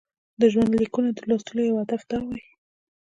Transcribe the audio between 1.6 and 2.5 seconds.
یو هدف دا وي.